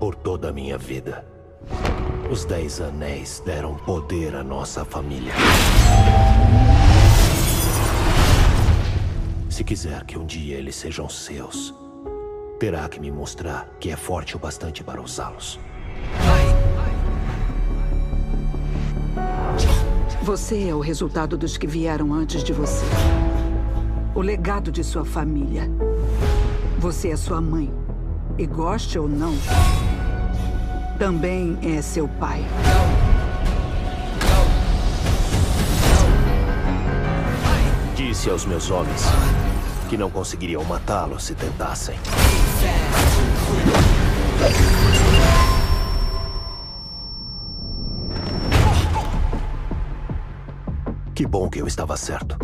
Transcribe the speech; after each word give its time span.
por 0.00 0.14
toda 0.14 0.48
a 0.48 0.52
minha 0.52 0.78
vida. 0.78 1.26
Os 2.30 2.46
Dez 2.46 2.80
Anéis 2.80 3.42
deram 3.44 3.74
poder 3.74 4.34
à 4.34 4.42
nossa 4.42 4.82
família. 4.82 5.34
Se 9.50 9.62
quiser 9.62 10.02
que 10.04 10.18
um 10.18 10.24
dia 10.24 10.56
eles 10.56 10.74
sejam 10.74 11.06
seus, 11.06 11.74
terá 12.58 12.88
que 12.88 12.98
me 12.98 13.10
mostrar 13.10 13.68
que 13.78 13.90
é 13.90 13.96
forte 13.96 14.36
o 14.36 14.38
bastante 14.38 14.82
para 14.82 15.02
usá-los. 15.02 15.60
Você 20.22 20.68
é 20.68 20.74
o 20.74 20.80
resultado 20.80 21.36
dos 21.36 21.58
que 21.58 21.66
vieram 21.66 22.14
antes 22.14 22.42
de 22.42 22.54
você. 22.54 22.86
O 24.14 24.22
legado 24.22 24.72
de 24.72 24.82
sua 24.82 25.04
família. 25.04 25.70
Você 26.78 27.10
é 27.10 27.16
sua 27.16 27.40
mãe. 27.40 27.70
E 28.38 28.46
goste 28.46 28.98
ou 28.98 29.06
não, 29.06 29.34
também 31.00 31.56
é 31.62 31.80
seu 31.80 32.06
pai. 32.06 32.44
Disse 37.96 38.28
aos 38.28 38.44
meus 38.44 38.70
homens 38.70 39.04
que 39.88 39.96
não 39.96 40.10
conseguiriam 40.10 40.62
matá-lo 40.62 41.18
se 41.18 41.34
tentassem. 41.34 41.96
Que 51.14 51.26
bom 51.26 51.48
que 51.48 51.62
eu 51.62 51.66
estava 51.66 51.96
certo. 51.96 52.36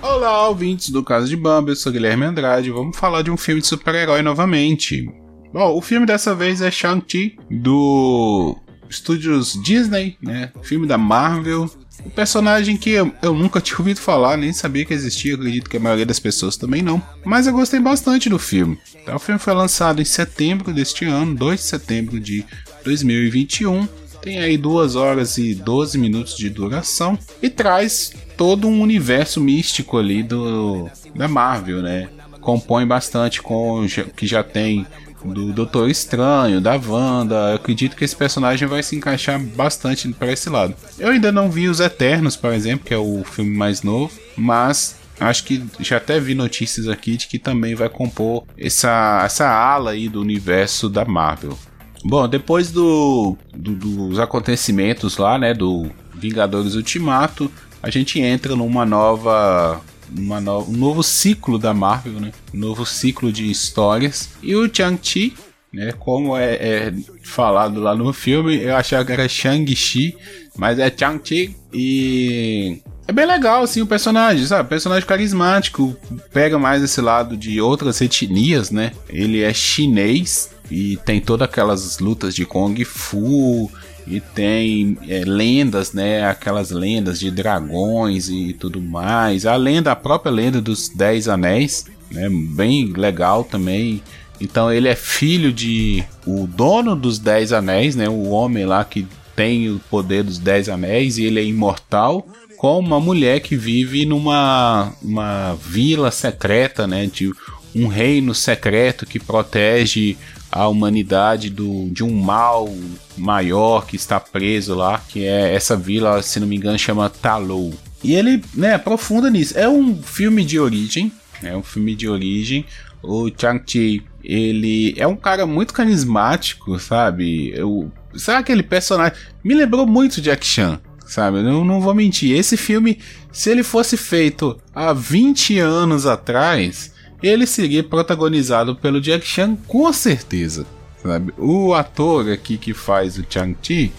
Olá, 0.00 0.46
ouvintes 0.46 0.90
do 0.90 1.02
Caso 1.02 1.26
de 1.26 1.36
Bamba, 1.36 1.72
eu 1.72 1.76
sou 1.76 1.90
Guilherme 1.90 2.24
Andrade. 2.24 2.70
Vamos 2.70 2.96
falar 2.96 3.22
de 3.22 3.32
um 3.32 3.36
filme 3.36 3.60
de 3.60 3.66
super-herói 3.66 4.22
novamente. 4.22 5.27
Bom, 5.52 5.76
o 5.76 5.80
filme 5.80 6.06
dessa 6.06 6.34
vez 6.34 6.60
é 6.60 6.70
Shang-Chi, 6.70 7.38
do 7.50 8.56
Estúdios 8.88 9.58
Disney, 9.62 10.16
né? 10.22 10.52
Filme 10.62 10.86
da 10.86 10.98
Marvel. 10.98 11.70
Um 12.04 12.10
personagem 12.10 12.76
que 12.76 12.90
eu, 12.90 13.12
eu, 13.22 13.34
nunca 13.34 13.60
tinha 13.60 13.78
ouvido 13.78 13.98
falar, 13.98 14.36
nem 14.36 14.52
sabia 14.52 14.84
que 14.84 14.94
existia, 14.94 15.34
acredito 15.34 15.68
que 15.68 15.76
a 15.76 15.80
maioria 15.80 16.06
das 16.06 16.20
pessoas 16.20 16.56
também 16.56 16.80
não. 16.80 17.02
Mas 17.24 17.46
eu 17.46 17.52
gostei 17.52 17.80
bastante 17.80 18.28
do 18.28 18.38
filme. 18.38 18.78
Então, 19.02 19.16
o 19.16 19.18
filme 19.18 19.38
foi 19.38 19.54
lançado 19.54 20.00
em 20.00 20.04
setembro 20.04 20.72
deste 20.72 21.04
ano, 21.04 21.34
2 21.34 21.60
de 21.60 21.66
setembro 21.66 22.20
de 22.20 22.44
2021. 22.84 23.88
Tem 24.22 24.38
aí 24.38 24.56
2 24.56 24.96
horas 24.96 25.38
e 25.38 25.54
12 25.54 25.98
minutos 25.98 26.36
de 26.36 26.50
duração 26.50 27.18
e 27.42 27.48
traz 27.48 28.12
todo 28.36 28.68
um 28.68 28.80
universo 28.80 29.40
místico 29.40 29.98
ali 29.98 30.22
do 30.22 30.88
da 31.14 31.26
Marvel, 31.26 31.82
né? 31.82 32.08
Compõe 32.40 32.86
bastante 32.86 33.42
com 33.42 33.86
que 34.16 34.26
já 34.26 34.42
tem 34.42 34.86
do 35.32 35.52
Doutor 35.52 35.88
Estranho, 35.90 36.60
da 36.60 36.76
Wanda. 36.76 37.50
Eu 37.50 37.56
acredito 37.56 37.96
que 37.96 38.04
esse 38.04 38.16
personagem 38.16 38.66
vai 38.66 38.82
se 38.82 38.96
encaixar 38.96 39.40
bastante 39.40 40.08
para 40.08 40.32
esse 40.32 40.48
lado. 40.48 40.74
Eu 40.98 41.10
ainda 41.10 41.30
não 41.30 41.50
vi 41.50 41.68
os 41.68 41.80
Eternos, 41.80 42.36
por 42.36 42.52
exemplo, 42.52 42.86
que 42.86 42.94
é 42.94 42.98
o 42.98 43.22
filme 43.24 43.56
mais 43.56 43.82
novo, 43.82 44.12
mas 44.36 44.96
acho 45.20 45.44
que 45.44 45.64
já 45.80 45.96
até 45.96 46.20
vi 46.20 46.34
notícias 46.34 46.88
aqui 46.88 47.16
de 47.16 47.26
que 47.26 47.38
também 47.38 47.74
vai 47.74 47.88
compor 47.88 48.44
essa, 48.56 49.22
essa 49.24 49.48
ala 49.48 49.92
aí 49.92 50.08
do 50.08 50.20
universo 50.20 50.88
da 50.88 51.04
Marvel. 51.04 51.58
Bom, 52.04 52.28
depois 52.28 52.70
do, 52.70 53.36
do, 53.54 53.74
dos 53.74 54.18
acontecimentos 54.18 55.16
lá, 55.16 55.38
né, 55.38 55.52
do 55.52 55.90
Vingadores 56.14 56.74
Ultimato, 56.74 57.50
a 57.82 57.90
gente 57.90 58.20
entra 58.20 58.54
numa 58.54 58.84
nova 58.84 59.80
uma 60.16 60.40
no, 60.40 60.62
um 60.64 60.76
novo 60.76 61.02
ciclo 61.02 61.58
da 61.58 61.74
Marvel, 61.74 62.20
né? 62.20 62.32
Um 62.54 62.58
novo 62.58 62.84
ciclo 62.86 63.32
de 63.32 63.50
histórias. 63.50 64.30
E 64.42 64.54
o 64.54 64.72
Chang-Chi, 64.72 65.34
né? 65.72 65.92
Como 65.92 66.36
é, 66.36 66.54
é, 66.54 66.94
falado 67.22 67.80
lá 67.80 67.94
no 67.94 68.12
filme, 68.12 68.56
eu 68.62 68.76
achava 68.76 69.04
que 69.04 69.12
era 69.12 69.28
Shang-Chi, 69.28 70.16
mas 70.56 70.78
é 70.78 70.92
Chang-Chi 70.94 71.56
e 71.72 72.80
é 73.08 73.12
bem 73.12 73.24
legal, 73.24 73.62
assim, 73.62 73.80
o 73.80 73.86
personagem, 73.86 74.44
sabe? 74.46 74.68
Personagem 74.68 75.08
carismático, 75.08 75.96
pega 76.30 76.58
mais 76.58 76.82
esse 76.82 77.00
lado 77.00 77.38
de 77.38 77.58
outras 77.58 78.02
etnias, 78.02 78.70
né? 78.70 78.92
Ele 79.08 79.42
é 79.42 79.54
chinês 79.54 80.50
e 80.70 80.98
tem 80.98 81.18
todas 81.18 81.48
aquelas 81.48 81.98
lutas 82.00 82.34
de 82.34 82.44
Kung 82.44 82.84
Fu 82.84 83.72
e 84.10 84.20
tem 84.20 84.96
é, 85.06 85.22
lendas, 85.24 85.92
né? 85.92 86.24
Aquelas 86.24 86.70
lendas 86.70 87.20
de 87.20 87.30
dragões 87.30 88.28
e 88.28 88.52
tudo 88.52 88.80
mais. 88.80 89.44
A 89.46 89.56
lenda, 89.56 89.92
a 89.92 89.96
própria 89.96 90.32
lenda 90.32 90.60
dos 90.60 90.88
Dez 90.88 91.28
Anéis, 91.28 91.86
né? 92.10 92.28
Bem 92.30 92.92
legal 92.92 93.44
também. 93.44 94.02
Então 94.40 94.72
ele 94.72 94.88
é 94.88 94.94
filho 94.94 95.52
de 95.52 96.04
o 96.26 96.46
dono 96.46 96.94
dos 96.96 97.18
Dez 97.18 97.52
Anéis, 97.52 97.94
né? 97.96 98.08
O 98.08 98.28
homem 98.30 98.64
lá 98.64 98.84
que 98.84 99.06
tem 99.36 99.70
o 99.70 99.80
poder 99.90 100.24
dos 100.24 100.38
Dez 100.38 100.68
Anéis 100.68 101.18
e 101.18 101.24
ele 101.24 101.40
é 101.40 101.44
imortal. 101.44 102.26
Com 102.56 102.78
uma 102.80 102.98
mulher 102.98 103.40
que 103.40 103.56
vive 103.56 104.04
numa 104.04 104.92
uma 105.02 105.54
vila 105.54 106.10
secreta, 106.10 106.86
né? 106.86 107.06
De 107.06 107.30
um 107.74 107.86
reino 107.86 108.34
secreto 108.34 109.06
que 109.06 109.20
protege 109.20 110.16
a 110.50 110.66
humanidade 110.68 111.50
do, 111.50 111.88
de 111.90 112.02
um 112.02 112.14
mal 112.14 112.72
maior 113.16 113.86
que 113.86 113.96
está 113.96 114.18
preso 114.18 114.74
lá, 114.74 115.00
que 115.08 115.24
é 115.24 115.54
essa 115.54 115.76
vila, 115.76 116.22
se 116.22 116.40
não 116.40 116.46
me 116.46 116.56
engano, 116.56 116.78
chama 116.78 117.10
Talou. 117.10 117.74
E 118.02 118.14
ele, 118.14 118.42
né, 118.54 118.74
aprofunda 118.74 119.30
nisso. 119.30 119.58
É 119.58 119.68
um 119.68 120.00
filme 120.02 120.44
de 120.44 120.58
origem, 120.58 121.12
é 121.42 121.56
um 121.56 121.62
filme 121.62 121.94
de 121.94 122.08
origem. 122.08 122.64
O 123.02 123.30
Chang-Chi, 123.36 124.02
ele 124.24 124.94
é 124.96 125.06
um 125.06 125.16
cara 125.16 125.46
muito 125.46 125.72
carismático, 125.72 126.78
sabe? 126.78 127.52
Eu, 127.54 127.90
sabe 128.14 128.40
aquele 128.40 128.62
personagem? 128.62 129.16
Me 129.42 129.54
lembrou 129.54 129.86
muito 129.86 130.20
Jack 130.20 130.44
Chan, 130.44 130.80
sabe? 131.06 131.38
Eu 131.38 131.64
não 131.64 131.80
vou 131.80 131.94
mentir. 131.94 132.36
Esse 132.36 132.56
filme, 132.56 132.98
se 133.32 133.50
ele 133.50 133.62
fosse 133.62 133.96
feito 133.96 134.60
há 134.74 134.92
20 134.92 135.58
anos 135.58 136.06
atrás, 136.06 136.92
ele 137.22 137.46
seria 137.46 137.82
protagonizado 137.82 138.76
pelo 138.76 139.00
Jack 139.00 139.26
Chan 139.26 139.56
com 139.66 139.92
certeza. 139.92 140.66
Sabe? 141.02 141.32
O 141.38 141.74
ator 141.74 142.30
aqui 142.30 142.56
que 142.56 142.74
faz 142.74 143.18
o 143.18 143.24
Chang-Chi, 143.28 143.92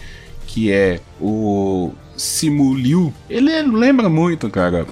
que 0.46 0.72
é 0.72 1.00
o 1.20 1.94
Simu 2.18 2.74
Liu, 2.76 3.14
ele 3.30 3.62
lembra 3.62 4.10
muito, 4.10 4.50
cara, 4.50 4.86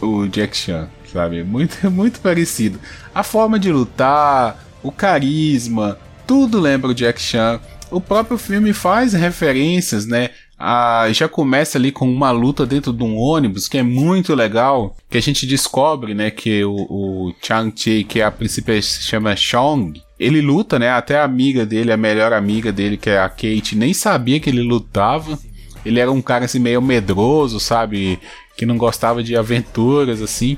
o 0.00 0.26
Jack 0.26 0.56
Chan, 0.56 0.88
sabe? 1.12 1.42
Muito, 1.42 1.78
muito 1.90 2.20
parecido. 2.20 2.80
A 3.14 3.22
forma 3.22 3.58
de 3.58 3.70
lutar, 3.70 4.64
o 4.82 4.90
carisma, 4.90 5.98
tudo 6.26 6.58
lembra 6.58 6.90
o 6.90 6.94
Jack 6.94 7.20
Chan. 7.20 7.60
O 7.90 8.00
próprio 8.00 8.38
filme 8.38 8.72
faz 8.72 9.12
referências, 9.12 10.06
né, 10.06 10.30
ah, 10.58 11.06
já 11.12 11.28
começa 11.28 11.76
ali 11.76 11.90
com 11.90 12.08
uma 12.08 12.30
luta 12.30 12.64
dentro 12.64 12.92
de 12.92 13.02
um 13.02 13.16
ônibus 13.18 13.68
que 13.68 13.78
é 13.78 13.82
muito 13.82 14.34
legal, 14.34 14.96
que 15.10 15.18
a 15.18 15.22
gente 15.22 15.46
descobre, 15.46 16.14
né, 16.14 16.30
que 16.30 16.64
o, 16.64 16.72
o 16.72 17.34
Chang-Chi, 17.42 18.04
que 18.04 18.22
a 18.22 18.30
princípio 18.30 18.80
se 18.82 19.02
chama 19.02 19.34
Chong, 19.34 20.00
ele 20.18 20.40
luta, 20.40 20.78
né, 20.78 20.90
até 20.90 21.18
a 21.18 21.24
amiga 21.24 21.66
dele, 21.66 21.92
a 21.92 21.96
melhor 21.96 22.32
amiga 22.32 22.70
dele, 22.70 22.96
que 22.96 23.10
é 23.10 23.18
a 23.18 23.28
Kate, 23.28 23.74
nem 23.74 23.92
sabia 23.92 24.38
que 24.38 24.48
ele 24.48 24.62
lutava. 24.62 25.38
Ele 25.84 25.98
era 25.98 26.12
um 26.12 26.22
cara 26.22 26.44
assim 26.44 26.60
meio 26.60 26.80
medroso, 26.80 27.58
sabe, 27.58 28.20
que 28.56 28.64
não 28.64 28.78
gostava 28.78 29.20
de 29.20 29.36
aventuras 29.36 30.22
assim. 30.22 30.56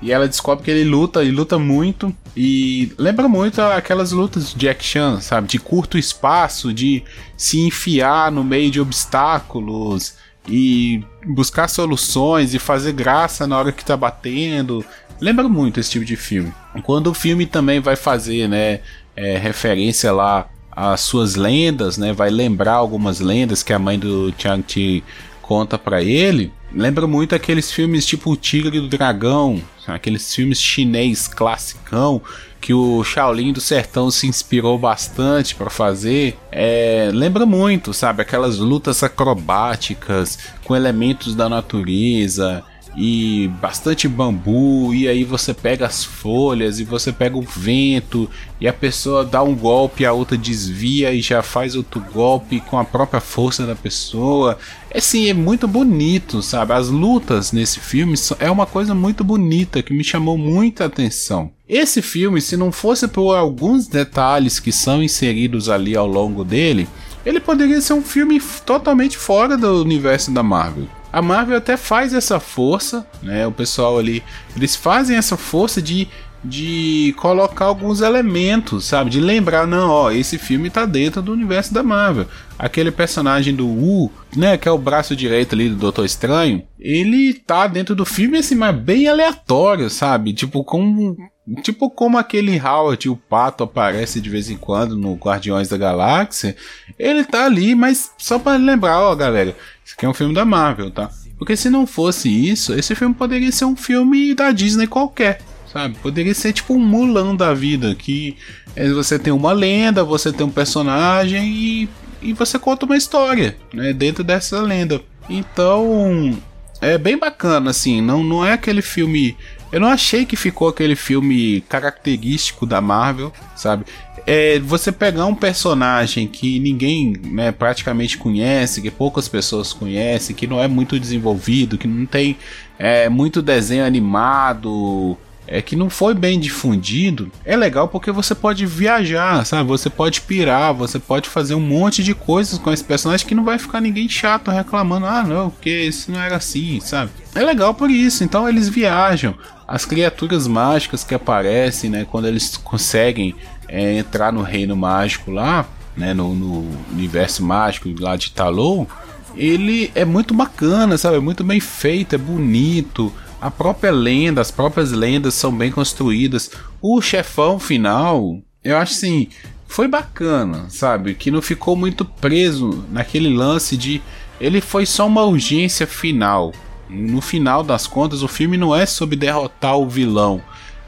E 0.00 0.12
ela 0.12 0.28
descobre 0.28 0.64
que 0.64 0.70
ele 0.70 0.88
luta 0.88 1.24
e 1.24 1.30
luta 1.30 1.58
muito. 1.58 2.14
E 2.36 2.92
lembra 2.96 3.28
muito 3.28 3.60
aquelas 3.60 4.12
lutas 4.12 4.54
de 4.54 4.72
Chan, 4.78 5.20
sabe? 5.20 5.48
De 5.48 5.58
curto 5.58 5.98
espaço, 5.98 6.72
de 6.72 7.02
se 7.36 7.60
enfiar 7.60 8.30
no 8.30 8.44
meio 8.44 8.70
de 8.70 8.80
obstáculos 8.80 10.14
e 10.48 11.02
buscar 11.26 11.68
soluções 11.68 12.54
e 12.54 12.58
fazer 12.58 12.92
graça 12.92 13.46
na 13.46 13.58
hora 13.58 13.72
que 13.72 13.84
tá 13.84 13.96
batendo. 13.96 14.84
Lembra 15.20 15.48
muito 15.48 15.80
esse 15.80 15.90
tipo 15.90 16.04
de 16.04 16.16
filme. 16.16 16.52
Quando 16.84 17.08
o 17.08 17.14
filme 17.14 17.44
também 17.44 17.80
vai 17.80 17.96
fazer, 17.96 18.48
né? 18.48 18.80
É, 19.16 19.36
referência 19.36 20.12
lá 20.12 20.46
às 20.70 21.00
suas 21.00 21.34
lendas, 21.34 21.98
né? 21.98 22.12
Vai 22.12 22.30
lembrar 22.30 22.74
algumas 22.74 23.18
lendas 23.18 23.64
que 23.64 23.72
a 23.72 23.80
mãe 23.80 23.98
do 23.98 24.32
Chang-Chi 24.38 25.02
conta 25.48 25.78
para 25.78 26.02
ele. 26.02 26.52
Lembra 26.70 27.06
muito 27.06 27.34
aqueles 27.34 27.72
filmes 27.72 28.04
tipo 28.04 28.30
O 28.30 28.36
Tigre 28.36 28.78
do 28.78 28.86
Dragão, 28.86 29.62
aqueles 29.86 30.34
filmes 30.34 30.60
chinês 30.60 31.26
classicão 31.26 32.20
que 32.60 32.74
o 32.74 33.02
Shaolin 33.02 33.52
do 33.52 33.60
Sertão 33.60 34.10
se 34.10 34.26
inspirou 34.26 34.78
bastante 34.78 35.54
para 35.54 35.70
fazer. 35.70 36.36
É, 36.52 37.10
lembra 37.14 37.46
muito, 37.46 37.94
sabe? 37.94 38.20
Aquelas 38.20 38.58
lutas 38.58 39.02
acrobáticas 39.02 40.38
com 40.64 40.76
elementos 40.76 41.34
da 41.34 41.48
natureza. 41.48 42.62
E 43.00 43.46
bastante 43.60 44.08
bambu, 44.08 44.92
e 44.92 45.06
aí 45.06 45.22
você 45.22 45.54
pega 45.54 45.86
as 45.86 46.02
folhas 46.02 46.80
e 46.80 46.84
você 46.84 47.12
pega 47.12 47.36
o 47.38 47.42
vento, 47.42 48.28
e 48.60 48.66
a 48.66 48.72
pessoa 48.72 49.24
dá 49.24 49.40
um 49.40 49.54
golpe, 49.54 50.04
a 50.04 50.12
outra 50.12 50.36
desvia 50.36 51.12
e 51.12 51.20
já 51.20 51.40
faz 51.40 51.76
outro 51.76 52.04
golpe 52.12 52.58
com 52.58 52.76
a 52.76 52.84
própria 52.84 53.20
força 53.20 53.64
da 53.64 53.76
pessoa. 53.76 54.58
É 54.90 54.98
assim, 54.98 55.28
é 55.28 55.34
muito 55.34 55.68
bonito, 55.68 56.42
sabe? 56.42 56.72
As 56.72 56.88
lutas 56.88 57.52
nesse 57.52 57.78
filme 57.78 58.16
é 58.40 58.50
uma 58.50 58.66
coisa 58.66 58.96
muito 58.96 59.22
bonita 59.22 59.80
que 59.80 59.94
me 59.94 60.02
chamou 60.02 60.36
muita 60.36 60.86
atenção. 60.86 61.52
Esse 61.68 62.02
filme, 62.02 62.40
se 62.40 62.56
não 62.56 62.72
fosse 62.72 63.06
por 63.06 63.36
alguns 63.36 63.86
detalhes 63.86 64.58
que 64.58 64.72
são 64.72 65.00
inseridos 65.00 65.68
ali 65.68 65.94
ao 65.94 66.06
longo 66.06 66.42
dele, 66.42 66.88
ele 67.24 67.38
poderia 67.38 67.80
ser 67.80 67.92
um 67.92 68.02
filme 68.02 68.40
totalmente 68.66 69.16
fora 69.16 69.56
do 69.56 69.82
universo 69.82 70.32
da 70.32 70.42
Marvel. 70.42 70.88
A 71.12 71.22
Marvel 71.22 71.56
até 71.56 71.76
faz 71.76 72.12
essa 72.12 72.38
força, 72.38 73.06
né? 73.22 73.46
O 73.46 73.52
pessoal 73.52 73.98
ali, 73.98 74.22
eles 74.56 74.76
fazem 74.76 75.16
essa 75.16 75.36
força 75.36 75.80
de 75.80 76.08
de 76.44 77.14
colocar 77.18 77.64
alguns 77.64 78.00
elementos, 78.00 78.84
sabe? 78.84 79.10
De 79.10 79.20
lembrar, 79.20 79.66
não, 79.66 79.90
ó, 79.90 80.10
esse 80.10 80.38
filme 80.38 80.70
tá 80.70 80.86
dentro 80.86 81.20
do 81.20 81.32
universo 81.32 81.74
da 81.74 81.82
Marvel. 81.82 82.26
Aquele 82.58 82.90
personagem 82.90 83.54
do 83.54 83.66
Wu, 83.66 84.10
né, 84.36 84.56
que 84.56 84.68
é 84.68 84.70
o 84.70 84.78
braço 84.78 85.16
direito 85.16 85.54
ali 85.54 85.68
do 85.68 85.76
Doutor 85.76 86.04
Estranho, 86.04 86.62
ele 86.78 87.34
tá 87.34 87.66
dentro 87.66 87.94
do 87.94 88.04
filme 88.04 88.38
assim, 88.38 88.54
mas 88.54 88.76
bem 88.76 89.08
aleatório, 89.08 89.90
sabe? 89.90 90.32
Tipo, 90.32 90.62
como 90.62 91.16
Tipo 91.62 91.90
como 91.90 92.18
aquele 92.18 92.60
Howard, 92.60 93.08
o 93.08 93.16
pato, 93.16 93.64
aparece 93.64 94.20
de 94.20 94.28
vez 94.28 94.50
em 94.50 94.56
quando 94.56 94.96
no 94.96 95.14
Guardiões 95.14 95.68
da 95.68 95.76
Galáxia. 95.76 96.56
Ele 96.98 97.24
tá 97.24 97.44
ali, 97.44 97.74
mas 97.74 98.12
só 98.18 98.38
para 98.38 98.58
lembrar, 98.58 99.00
ó, 99.00 99.14
galera, 99.14 99.56
isso 99.84 99.94
aqui 99.96 100.04
é 100.04 100.08
um 100.08 100.14
filme 100.14 100.34
da 100.34 100.44
Marvel, 100.44 100.90
tá? 100.90 101.10
Porque 101.38 101.56
se 101.56 101.70
não 101.70 101.86
fosse 101.86 102.28
isso, 102.28 102.74
esse 102.74 102.94
filme 102.94 103.14
poderia 103.14 103.50
ser 103.52 103.64
um 103.64 103.76
filme 103.76 104.34
da 104.34 104.52
Disney 104.52 104.86
qualquer 104.86 105.40
sabe? 105.72 105.96
Poderia 106.02 106.34
ser 106.34 106.52
tipo 106.52 106.74
um 106.74 106.78
Mulan 106.78 107.36
da 107.36 107.54
vida, 107.54 107.94
que 107.94 108.36
é, 108.74 108.88
você 108.88 109.18
tem 109.18 109.32
uma 109.32 109.52
lenda, 109.52 110.02
você 110.02 110.32
tem 110.32 110.46
um 110.46 110.50
personagem 110.50 111.46
e, 111.46 111.88
e 112.22 112.32
você 112.32 112.58
conta 112.58 112.86
uma 112.86 112.96
história, 112.96 113.56
né? 113.72 113.92
Dentro 113.92 114.24
dessa 114.24 114.60
lenda. 114.60 115.00
Então, 115.28 116.36
é 116.80 116.96
bem 116.96 117.18
bacana, 117.18 117.70
assim, 117.70 118.00
não, 118.00 118.24
não 118.24 118.44
é 118.44 118.52
aquele 118.52 118.82
filme... 118.82 119.36
Eu 119.70 119.80
não 119.80 119.88
achei 119.88 120.24
que 120.24 120.36
ficou 120.36 120.68
aquele 120.68 120.96
filme 120.96 121.60
característico 121.62 122.64
da 122.64 122.80
Marvel, 122.80 123.32
sabe? 123.54 123.84
É, 124.26 124.58
você 124.58 124.92
pegar 124.92 125.26
um 125.26 125.34
personagem 125.34 126.26
que 126.26 126.58
ninguém 126.58 127.14
né, 127.24 127.50
praticamente 127.50 128.18
conhece, 128.18 128.82
que 128.82 128.90
poucas 128.90 129.26
pessoas 129.28 129.72
conhecem, 129.72 130.36
que 130.36 130.46
não 130.46 130.62
é 130.62 130.68
muito 130.68 130.98
desenvolvido, 130.98 131.78
que 131.78 131.88
não 131.88 132.04
tem 132.04 132.36
é, 132.78 133.08
muito 133.08 133.40
desenho 133.40 133.84
animado, 133.84 135.16
é 135.50 135.62
que 135.62 135.74
não 135.74 135.88
foi 135.88 136.14
bem 136.14 136.38
difundido, 136.38 137.32
é 137.42 137.56
legal 137.56 137.88
porque 137.88 138.12
você 138.12 138.34
pode 138.34 138.66
viajar, 138.66 139.44
sabe? 139.46 139.66
Você 139.68 139.88
pode 139.88 140.20
pirar, 140.20 140.74
você 140.74 140.98
pode 140.98 141.28
fazer 141.28 141.54
um 141.54 141.60
monte 141.60 142.04
de 142.04 142.14
coisas 142.14 142.58
com 142.58 142.70
esse 142.70 142.84
personagem 142.84 143.26
que 143.26 143.34
não 143.34 143.44
vai 143.44 143.58
ficar 143.58 143.80
ninguém 143.80 144.08
chato 144.08 144.50
reclamando, 144.50 145.06
ah, 145.06 145.24
não, 145.24 145.48
porque 145.48 145.70
isso 145.70 146.12
não 146.12 146.20
era 146.20 146.36
assim, 146.36 146.78
sabe? 146.80 147.10
É 147.34 147.42
legal 147.42 147.72
por 147.72 147.90
isso, 147.90 148.22
então 148.22 148.46
eles 148.46 148.68
viajam. 148.68 149.34
As 149.66 149.86
criaturas 149.86 150.46
mágicas 150.46 151.02
que 151.02 151.14
aparecem, 151.14 151.88
né, 151.88 152.06
quando 152.08 152.28
eles 152.28 152.56
conseguem 152.58 153.34
é, 153.66 153.94
entrar 153.98 154.30
no 154.30 154.42
reino 154.42 154.76
mágico 154.76 155.30
lá, 155.30 155.66
né, 155.96 156.12
no, 156.12 156.34
no 156.34 156.68
universo 156.92 157.42
mágico 157.42 157.88
lá 157.98 158.16
de 158.16 158.32
Talou, 158.32 158.86
ele 159.34 159.90
é 159.94 160.04
muito 160.04 160.34
bacana, 160.34 160.98
sabe? 160.98 161.16
É 161.16 161.20
muito 161.20 161.42
bem 161.42 161.60
feito, 161.60 162.14
é 162.14 162.18
bonito 162.18 163.12
a 163.40 163.50
própria 163.50 163.90
lenda, 163.90 164.40
as 164.40 164.50
próprias 164.50 164.90
lendas 164.92 165.34
são 165.34 165.52
bem 165.52 165.70
construídas. 165.70 166.50
O 166.80 167.00
chefão 167.00 167.58
final, 167.58 168.38
eu 168.64 168.76
acho 168.76 168.94
assim, 168.94 169.28
foi 169.66 169.86
bacana, 169.86 170.66
sabe? 170.68 171.14
Que 171.14 171.30
não 171.30 171.42
ficou 171.42 171.76
muito 171.76 172.04
preso 172.04 172.84
naquele 172.90 173.28
lance 173.28 173.76
de 173.76 174.02
ele 174.40 174.60
foi 174.60 174.86
só 174.86 175.06
uma 175.06 175.24
urgência 175.24 175.86
final. 175.86 176.52
No 176.88 177.20
final 177.20 177.62
das 177.62 177.86
contas, 177.86 178.22
o 178.22 178.28
filme 178.28 178.56
não 178.56 178.74
é 178.74 178.86
sobre 178.86 179.16
derrotar 179.16 179.76
o 179.76 179.88
vilão. 179.88 180.40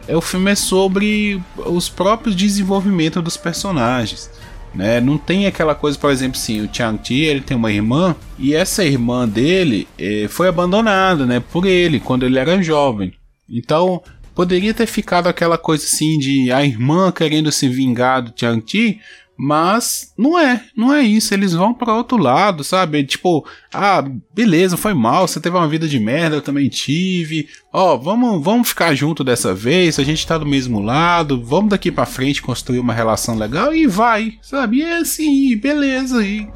É, 0.08 0.16
o 0.16 0.20
filme 0.20 0.50
é 0.50 0.54
sobre 0.54 1.42
os 1.56 1.88
próprios 1.88 2.34
desenvolvimentos 2.34 3.22
dos 3.22 3.36
personagens. 3.36 4.30
Né? 4.74 5.00
Não 5.00 5.18
tem 5.18 5.46
aquela 5.46 5.74
coisa, 5.74 5.98
por 5.98 6.10
exemplo, 6.10 6.38
sim, 6.38 6.60
o 6.60 6.68
Chang-Chi 6.72 7.24
ele 7.24 7.40
tem 7.40 7.56
uma 7.56 7.72
irmã 7.72 8.14
e 8.38 8.54
essa 8.54 8.84
irmã 8.84 9.28
dele 9.28 9.88
eh, 9.98 10.26
foi 10.28 10.48
abandonada, 10.48 11.26
né, 11.26 11.40
por 11.40 11.66
ele 11.66 11.98
quando 11.98 12.24
ele 12.24 12.38
era 12.38 12.62
jovem. 12.62 13.12
Então 13.48 14.00
poderia 14.34 14.72
ter 14.72 14.86
ficado 14.86 15.26
aquela 15.26 15.58
coisa 15.58 15.84
assim 15.84 16.18
de 16.18 16.52
a 16.52 16.64
irmã 16.64 17.10
querendo 17.10 17.50
se 17.50 17.68
vingar 17.68 18.22
do 18.22 18.32
Chang-Chi, 18.34 19.00
mas 19.42 20.12
não 20.18 20.38
é, 20.38 20.62
não 20.76 20.92
é 20.92 21.02
isso. 21.02 21.32
Eles 21.32 21.54
vão 21.54 21.72
para 21.72 21.96
outro 21.96 22.18
lado, 22.18 22.62
sabe? 22.62 23.02
Tipo, 23.04 23.46
ah, 23.72 24.04
beleza, 24.34 24.76
foi 24.76 24.92
mal, 24.92 25.26
você 25.26 25.40
teve 25.40 25.56
uma 25.56 25.66
vida 25.66 25.88
de 25.88 25.98
merda, 25.98 26.36
eu 26.36 26.42
também 26.42 26.68
tive. 26.68 27.48
Ó, 27.72 27.94
oh, 27.94 27.98
vamos, 27.98 28.42
vamos 28.42 28.68
ficar 28.70 28.92
junto 28.96 29.22
dessa 29.22 29.54
vez, 29.54 29.96
a 30.00 30.02
gente 30.02 30.26
tá 30.26 30.36
do 30.36 30.44
mesmo 30.44 30.80
lado, 30.80 31.40
vamos 31.40 31.70
daqui 31.70 31.92
para 31.92 32.04
frente 32.04 32.42
construir 32.42 32.80
uma 32.80 32.92
relação 32.92 33.36
legal 33.36 33.72
e 33.72 33.86
vai, 33.86 34.38
sabe? 34.42 34.78
E 34.78 34.82
é 34.82 34.96
assim, 34.96 35.56
beleza. 35.56 36.20
E 36.26 36.48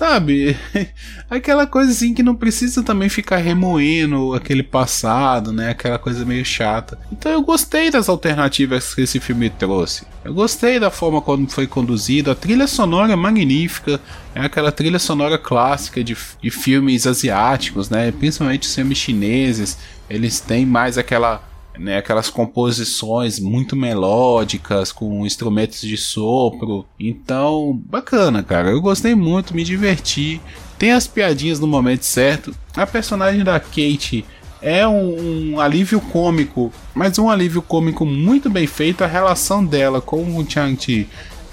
Sabe? 0.00 0.56
Aquela 1.28 1.66
coisa 1.66 1.90
assim 1.90 2.14
que 2.14 2.22
não 2.22 2.34
precisa 2.34 2.82
também 2.82 3.10
ficar 3.10 3.36
remoendo 3.36 4.32
aquele 4.32 4.62
passado, 4.62 5.52
né? 5.52 5.72
Aquela 5.72 5.98
coisa 5.98 6.24
meio 6.24 6.42
chata. 6.42 6.98
Então 7.12 7.30
eu 7.30 7.42
gostei 7.42 7.90
das 7.90 8.08
alternativas 8.08 8.94
que 8.94 9.02
esse 9.02 9.20
filme 9.20 9.50
trouxe. 9.50 10.06
Eu 10.24 10.32
gostei 10.32 10.80
da 10.80 10.90
forma 10.90 11.20
como 11.20 11.46
foi 11.50 11.66
conduzido. 11.66 12.30
A 12.30 12.34
trilha 12.34 12.66
sonora 12.66 13.12
é 13.12 13.16
magnífica. 13.16 14.00
É 14.34 14.40
aquela 14.40 14.70
trilha 14.70 14.98
sonora 14.98 15.36
clássica 15.36 16.04
de, 16.04 16.16
de 16.40 16.50
filmes 16.50 17.06
asiáticos, 17.06 17.90
né? 17.90 18.12
Principalmente 18.12 18.68
os 18.68 18.74
filmes 18.74 18.98
chineses. 18.98 19.76
Eles 20.08 20.40
têm 20.40 20.64
mais 20.64 20.96
aquela 20.96 21.48
né, 21.78 21.96
aquelas 21.96 22.28
composições 22.28 23.40
muito 23.40 23.74
melódicas 23.74 24.92
com 24.92 25.24
instrumentos 25.26 25.80
de 25.80 25.96
sopro. 25.96 26.84
Então, 26.98 27.80
bacana, 27.86 28.42
cara. 28.42 28.70
Eu 28.70 28.80
gostei 28.80 29.14
muito, 29.14 29.54
me 29.54 29.64
diverti. 29.64 30.40
Tem 30.78 30.92
as 30.92 31.06
piadinhas 31.06 31.58
no 31.58 31.66
momento 31.66 32.02
certo. 32.02 32.54
A 32.76 32.86
personagem 32.86 33.42
da 33.42 33.58
Kate 33.58 34.24
é 34.60 34.86
um, 34.86 35.52
um, 35.54 35.60
alívio 35.60 36.00
cômico, 36.00 36.72
mas 36.94 37.18
um 37.18 37.30
alívio 37.30 37.62
cômico 37.62 38.04
muito 38.04 38.50
bem 38.50 38.66
feito. 38.66 39.02
A 39.02 39.06
relação 39.06 39.64
dela 39.64 40.00
com 40.00 40.36
o 40.36 40.48
Chang-Chi 40.48 41.08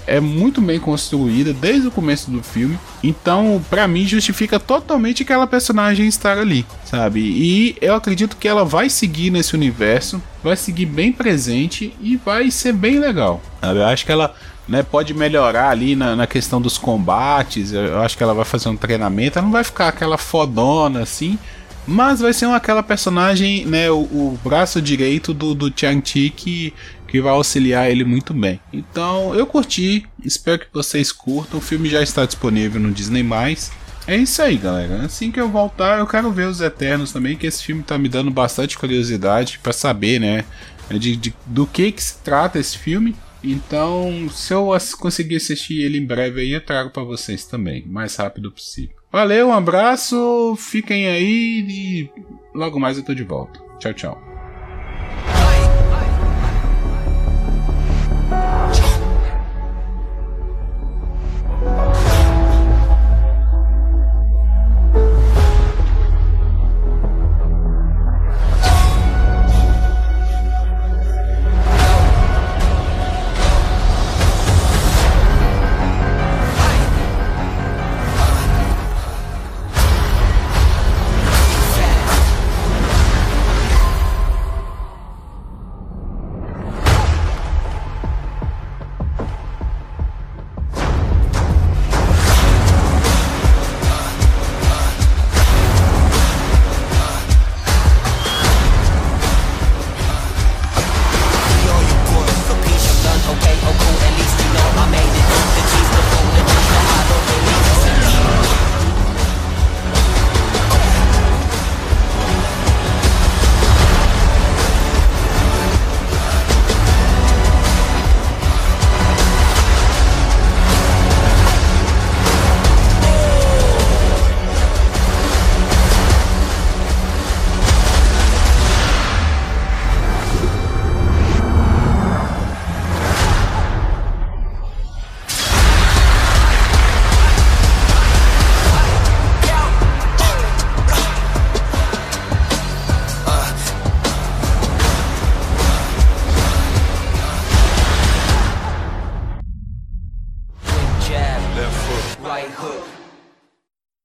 é 0.08 0.20
muito 0.20 0.60
bem 0.60 0.80
construída 0.80 1.52
desde 1.52 1.88
o 1.88 1.90
começo 1.90 2.30
do 2.30 2.42
filme. 2.42 2.78
Então, 3.02 3.62
para 3.68 3.86
mim, 3.86 4.06
justifica 4.06 4.58
totalmente 4.58 5.22
aquela 5.22 5.46
personagem 5.46 6.08
estar 6.08 6.38
ali, 6.38 6.64
sabe? 6.84 7.20
E 7.20 7.76
eu 7.80 7.94
acredito 7.94 8.36
que 8.36 8.48
ela 8.48 8.64
vai 8.64 8.88
seguir 8.88 9.30
nesse 9.30 9.54
universo, 9.54 10.20
vai 10.42 10.56
seguir 10.56 10.86
bem 10.86 11.12
presente 11.12 11.94
e 12.00 12.16
vai 12.16 12.50
ser 12.50 12.72
bem 12.72 12.98
legal. 12.98 13.40
Sabe? 13.60 13.78
Eu 13.78 13.86
acho 13.86 14.06
que 14.06 14.12
ela 14.12 14.34
né, 14.66 14.82
pode 14.82 15.14
melhorar 15.14 15.70
ali 15.70 15.94
na, 15.94 16.16
na, 16.16 16.26
questão 16.26 16.60
dos 16.60 16.78
combates. 16.78 17.72
Eu 17.72 18.00
acho 18.00 18.16
que 18.16 18.22
ela 18.22 18.34
vai 18.34 18.44
fazer 18.44 18.68
um 18.68 18.76
treinamento. 18.76 19.38
Ela 19.38 19.46
não 19.46 19.52
vai 19.52 19.64
ficar 19.64 19.88
aquela 19.88 20.18
fodona 20.18 21.02
assim. 21.02 21.38
Mas 21.86 22.20
vai 22.20 22.34
ser 22.34 22.44
aquela 22.50 22.82
personagem, 22.82 23.64
né, 23.64 23.90
o, 23.90 24.00
o 24.00 24.38
braço 24.44 24.80
direito 24.82 25.32
do, 25.32 25.54
do 25.54 25.72
Chang-Chi 25.74 26.28
que 26.28 26.74
que 27.08 27.20
vai 27.20 27.32
auxiliar 27.32 27.90
ele 27.90 28.04
muito 28.04 28.32
bem. 28.32 28.60
Então 28.72 29.34
eu 29.34 29.46
curti, 29.46 30.06
espero 30.24 30.60
que 30.60 30.66
vocês 30.72 31.10
curtam. 31.10 31.58
O 31.58 31.62
filme 31.62 31.88
já 31.88 32.02
está 32.02 32.24
disponível 32.24 32.80
no 32.80 32.92
Disney. 32.92 33.26
É 34.06 34.16
isso 34.16 34.40
aí, 34.40 34.56
galera. 34.56 35.02
Assim 35.04 35.30
que 35.30 35.40
eu 35.40 35.48
voltar, 35.48 35.98
eu 35.98 36.06
quero 36.06 36.30
ver 36.30 36.46
os 36.46 36.60
Eternos 36.60 37.12
também, 37.12 37.36
que 37.36 37.46
esse 37.46 37.62
filme 37.62 37.82
tá 37.82 37.98
me 37.98 38.08
dando 38.08 38.30
bastante 38.30 38.78
curiosidade 38.78 39.58
para 39.58 39.72
saber, 39.72 40.18
né, 40.18 40.44
de, 40.90 41.16
de, 41.16 41.34
do 41.44 41.66
que 41.66 41.92
que 41.92 42.02
se 42.02 42.18
trata 42.22 42.58
esse 42.58 42.78
filme. 42.78 43.14
Então, 43.42 44.28
se 44.30 44.52
eu 44.52 44.70
conseguir 44.98 45.36
assistir 45.36 45.82
ele 45.82 45.98
em 45.98 46.06
breve 46.06 46.40
aí, 46.40 46.52
eu 46.52 46.64
trago 46.64 46.90
para 46.90 47.04
vocês 47.04 47.44
também, 47.44 47.84
o 47.84 47.92
mais 47.92 48.16
rápido 48.16 48.50
possível. 48.50 48.96
Valeu, 49.12 49.48
um 49.48 49.52
abraço, 49.52 50.56
fiquem 50.58 51.06
aí 51.06 51.64
e 51.68 52.10
logo 52.54 52.80
mais 52.80 52.98
eu 52.98 53.04
tô 53.04 53.14
de 53.14 53.24
volta. 53.24 53.60
Tchau, 53.78 53.94
tchau. 53.94 54.27